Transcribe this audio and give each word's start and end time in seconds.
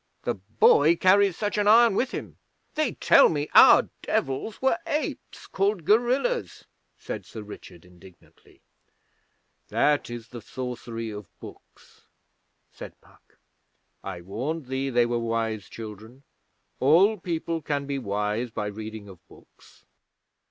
The 0.23 0.33
boy 0.33 0.95
carries 0.95 1.37
such 1.37 1.59
an 1.59 1.67
iron 1.67 1.93
with 1.93 2.09
him. 2.09 2.39
They 2.73 2.93
tell 2.93 3.29
me 3.29 3.49
our 3.53 3.87
Devils 4.01 4.59
were 4.59 4.79
apes, 4.87 5.45
called 5.45 5.85
gorillas!' 5.85 6.65
said 6.97 7.23
Sir 7.23 7.43
Richard, 7.43 7.85
indignantly. 7.85 8.63
'That 9.67 10.09
is 10.09 10.29
the 10.29 10.41
sorcery 10.41 11.11
of 11.11 11.27
books,' 11.39 12.07
said 12.71 12.99
Puck. 12.99 13.37
'I 14.03 14.21
warned 14.21 14.65
thee 14.65 14.89
they 14.89 15.05
were 15.05 15.19
wise 15.19 15.69
children. 15.69 16.23
All 16.79 17.19
people 17.19 17.61
can 17.61 17.85
be 17.85 17.99
wise 17.99 18.49
by 18.49 18.65
reading 18.65 19.07
of 19.07 19.19
books.' 19.27 19.85